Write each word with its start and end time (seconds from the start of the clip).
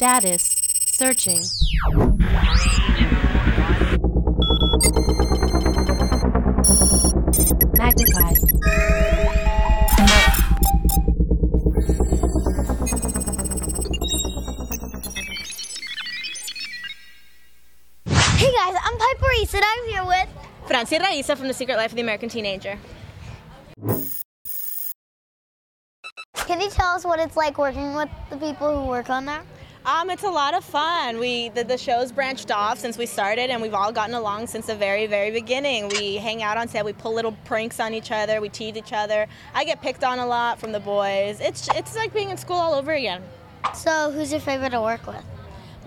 Status 0.00 0.56
searching. 0.86 1.42
Magnified. 7.76 8.38
Hey 18.36 18.50
guys, 18.52 18.74
I'm 18.82 18.96
Piper 18.96 19.26
Reese 19.28 19.52
and 19.52 19.62
I'm 19.62 19.88
here 19.90 20.04
with 20.06 20.28
Francia 20.66 20.98
Raisa 20.98 21.36
from 21.36 21.48
The 21.48 21.52
Secret 21.52 21.76
Life 21.76 21.90
of 21.90 21.96
the 21.96 22.00
American 22.00 22.30
Teenager. 22.30 22.78
Can 26.46 26.58
you 26.58 26.70
tell 26.70 26.96
us 26.96 27.04
what 27.04 27.20
it's 27.20 27.36
like 27.36 27.58
working 27.58 27.94
with 27.94 28.08
the 28.30 28.38
people 28.38 28.80
who 28.80 28.88
work 28.88 29.10
on 29.10 29.26
there? 29.26 29.42
Um, 29.86 30.10
it's 30.10 30.24
a 30.24 30.30
lot 30.30 30.52
of 30.52 30.62
fun. 30.62 31.18
We 31.18 31.48
the, 31.48 31.64
the 31.64 31.78
show's 31.78 32.12
branched 32.12 32.50
off 32.50 32.78
since 32.78 32.98
we 32.98 33.06
started, 33.06 33.48
and 33.48 33.62
we've 33.62 33.72
all 33.72 33.92
gotten 33.92 34.14
along 34.14 34.48
since 34.48 34.66
the 34.66 34.74
very, 34.74 35.06
very 35.06 35.30
beginning. 35.30 35.88
We 35.88 36.16
hang 36.16 36.42
out 36.42 36.58
on 36.58 36.68
set. 36.68 36.84
We 36.84 36.92
pull 36.92 37.14
little 37.14 37.32
pranks 37.46 37.80
on 37.80 37.94
each 37.94 38.10
other. 38.10 38.42
We 38.42 38.50
tease 38.50 38.76
each 38.76 38.92
other. 38.92 39.26
I 39.54 39.64
get 39.64 39.80
picked 39.80 40.04
on 40.04 40.18
a 40.18 40.26
lot 40.26 40.60
from 40.60 40.72
the 40.72 40.80
boys. 40.80 41.40
It's 41.40 41.66
it's 41.74 41.96
like 41.96 42.12
being 42.12 42.28
in 42.28 42.36
school 42.36 42.56
all 42.56 42.74
over 42.74 42.92
again. 42.92 43.22
So, 43.74 44.10
who's 44.10 44.30
your 44.30 44.40
favorite 44.40 44.70
to 44.70 44.82
work 44.82 45.06
with? 45.06 45.24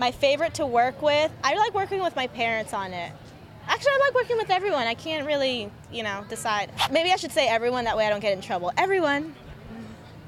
My 0.00 0.10
favorite 0.10 0.54
to 0.54 0.66
work 0.66 1.00
with. 1.00 1.30
I 1.44 1.54
like 1.54 1.72
working 1.72 2.02
with 2.02 2.16
my 2.16 2.26
parents 2.26 2.74
on 2.74 2.92
it. 2.92 3.12
Actually, 3.68 3.92
I 3.92 3.98
like 4.06 4.14
working 4.14 4.36
with 4.36 4.50
everyone. 4.50 4.86
I 4.88 4.94
can't 4.94 5.24
really, 5.24 5.70
you 5.92 6.02
know, 6.02 6.24
decide. 6.28 6.70
Maybe 6.90 7.12
I 7.12 7.16
should 7.16 7.32
say 7.32 7.48
everyone. 7.48 7.84
That 7.84 7.96
way, 7.96 8.06
I 8.06 8.10
don't 8.10 8.20
get 8.20 8.32
in 8.32 8.40
trouble. 8.40 8.72
Everyone. 8.76 9.36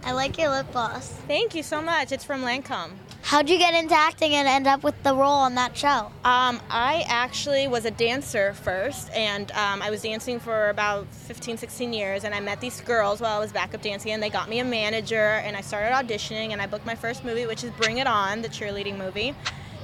I 0.06 0.12
like 0.12 0.38
your 0.38 0.50
lip 0.50 0.70
gloss. 0.70 1.08
Thank 1.26 1.56
you 1.56 1.64
so 1.64 1.82
much. 1.82 2.12
It's 2.12 2.22
from 2.22 2.42
Lancome. 2.42 2.92
How'd 3.22 3.50
you 3.50 3.58
get 3.58 3.74
into 3.74 3.96
acting 3.96 4.36
and 4.36 4.46
end 4.46 4.68
up 4.68 4.84
with 4.84 4.94
the 5.02 5.12
role 5.12 5.32
on 5.32 5.56
that 5.56 5.76
show? 5.76 6.12
Um, 6.24 6.60
I 6.70 7.04
actually 7.08 7.66
was 7.66 7.86
a 7.86 7.90
dancer 7.90 8.54
first, 8.54 9.10
and 9.10 9.50
um, 9.50 9.82
I 9.82 9.90
was 9.90 10.02
dancing 10.02 10.38
for 10.38 10.68
about 10.68 11.12
15, 11.12 11.56
16 11.56 11.92
years. 11.92 12.22
And 12.22 12.36
I 12.36 12.38
met 12.38 12.60
these 12.60 12.80
girls 12.82 13.20
while 13.20 13.36
I 13.36 13.40
was 13.40 13.50
backup 13.50 13.82
dancing, 13.82 14.12
and 14.12 14.22
they 14.22 14.30
got 14.30 14.48
me 14.48 14.60
a 14.60 14.64
manager. 14.64 15.42
And 15.44 15.56
I 15.56 15.60
started 15.60 15.92
auditioning, 15.92 16.50
and 16.50 16.62
I 16.62 16.68
booked 16.68 16.86
my 16.86 16.94
first 16.94 17.24
movie, 17.24 17.46
which 17.46 17.64
is 17.64 17.72
Bring 17.72 17.98
It 17.98 18.06
On, 18.06 18.42
the 18.42 18.48
cheerleading 18.48 18.96
movie. 18.96 19.34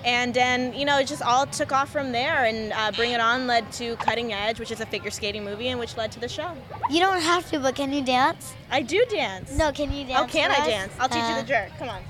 And 0.04 0.34
then, 0.34 0.72
you 0.74 0.84
know, 0.84 0.98
it 0.98 1.06
just 1.06 1.22
all 1.22 1.46
took 1.46 1.72
off 1.72 1.90
from 1.90 2.12
there. 2.12 2.44
And 2.44 2.72
uh, 2.72 2.90
Bring 2.92 3.12
It 3.12 3.20
On 3.20 3.46
led 3.46 3.70
to 3.72 3.96
Cutting 3.96 4.32
Edge, 4.32 4.58
which 4.58 4.70
is 4.70 4.80
a 4.80 4.86
figure 4.86 5.10
skating 5.10 5.44
movie, 5.44 5.68
and 5.68 5.78
which 5.78 5.96
led 5.96 6.10
to 6.12 6.20
the 6.20 6.28
show. 6.28 6.50
You 6.90 7.00
don't 7.00 7.20
have 7.20 7.48
to, 7.50 7.60
but 7.60 7.74
can 7.74 7.92
you 7.92 8.02
dance? 8.02 8.54
I 8.70 8.82
do 8.82 9.04
dance. 9.10 9.56
No, 9.56 9.70
can 9.72 9.92
you 9.92 10.04
dance? 10.04 10.24
Oh, 10.24 10.26
can 10.32 10.50
I 10.50 10.56
us? 10.58 10.66
dance? 10.66 10.92
I'll 10.98 11.08
teach 11.08 11.18
you 11.18 11.22
Uh, 11.24 11.40
the 11.42 11.46
jerk. 11.46 11.70
Come 11.78 11.88
on. 11.88 12.02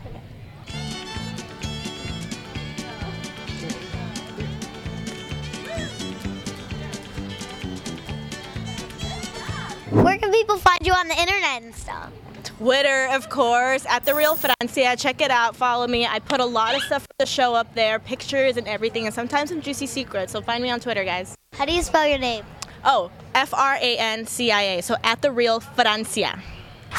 Where 9.92 10.16
can 10.16 10.32
people 10.32 10.56
find 10.56 10.78
you 10.86 10.94
on 10.94 11.06
the 11.06 11.20
internet 11.20 11.62
and 11.62 11.74
stuff? 11.74 12.10
Twitter, 12.44 13.08
of 13.12 13.28
course, 13.28 13.84
at 13.86 14.06
the 14.06 14.14
Real 14.14 14.36
Francia. 14.36 14.96
Check 14.96 15.20
it 15.20 15.30
out. 15.30 15.54
Follow 15.54 15.86
me. 15.86 16.06
I 16.06 16.18
put 16.18 16.40
a 16.40 16.44
lot 16.46 16.74
of 16.74 16.82
stuff 16.82 17.02
for 17.02 17.14
the 17.18 17.26
show 17.26 17.54
up 17.54 17.74
there, 17.74 17.98
pictures 17.98 18.56
and 18.56 18.66
everything, 18.66 19.04
and 19.04 19.14
sometimes 19.14 19.50
some 19.50 19.60
juicy 19.60 19.86
secrets. 19.86 20.32
So 20.32 20.40
find 20.40 20.62
me 20.62 20.70
on 20.70 20.80
Twitter, 20.80 21.04
guys. 21.04 21.34
How 21.52 21.66
do 21.66 21.74
you 21.74 21.82
spell 21.82 22.06
your 22.06 22.18
name? 22.18 22.42
Oh, 22.86 23.10
F 23.34 23.52
R 23.52 23.74
A 23.74 23.98
N 23.98 24.26
C 24.26 24.50
I 24.50 24.62
A. 24.62 24.82
So 24.82 24.96
at 25.04 25.20
the 25.20 25.30
Real 25.30 25.60
Francia. 25.60 26.42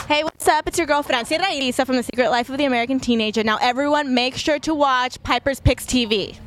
Hey, 0.07 0.23
what's 0.23 0.47
up? 0.47 0.67
It's 0.67 0.77
your 0.77 0.85
girl 0.85 1.01
Francia 1.01 1.39
Raisa 1.39 1.85
from 1.85 1.95
The 1.95 2.03
Secret 2.03 2.29
Life 2.29 2.49
of 2.49 2.57
the 2.57 2.65
American 2.65 2.99
Teenager. 2.99 3.43
Now, 3.43 3.57
everyone, 3.61 4.13
make 4.13 4.35
sure 4.35 4.59
to 4.59 4.75
watch 4.75 5.21
Piper's 5.23 5.59
Picks 5.59 5.85
TV. 5.85 6.37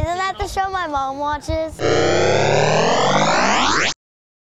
Isn't 0.00 0.16
that 0.16 0.38
the 0.38 0.48
show 0.48 0.70
my 0.70 0.86
mom 0.86 1.18
watches? 1.18 1.78